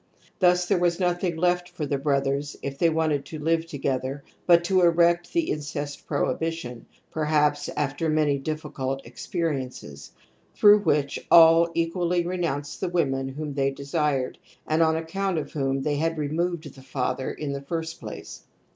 Thus 0.39 0.65
there 0.65 0.79
was 0.79 0.99
nothing 0.99 1.35
left 1.37 1.69
for 1.69 1.85
the 1.85 1.99
brothers, 1.99 2.57
if 2.63 2.79
they 2.79 2.89
wanted 2.89 3.23
to 3.25 3.39
Uve 3.39 3.67
together, 3.67 4.23
but 4.47 4.63
to 4.63 4.81
erect 4.81 5.29
^ 5.29 5.31
the 5.31 5.51
incest 5.51 6.07
prohibition— 6.07 6.87
^perhaps 7.13 7.69
after 7.77 8.09
many 8.09 8.39
difficult 8.39 9.05
experiences— 9.05 10.09
through 10.55 10.79
which 10.79 11.17
they 11.17 11.27
all 11.29 11.69
equally 11.75 12.25
renounced 12.25 12.81
the 12.81 12.89
women 12.89 13.35
whom^ 13.35 13.53
they 13.53 13.71
dgsired 13.71 14.37
/and 14.67 14.83
on 14.83 14.95
accoimt 14.99 15.39
of 15.39 15.51
whom 15.51 15.83
they 15.83 15.97
had 15.97 16.17
removed 16.17 16.73
the 16.73 16.81
father 16.81 17.31
in 17.31 17.53
the 17.53 17.61
first 17.61 17.99
place. 17.99 18.45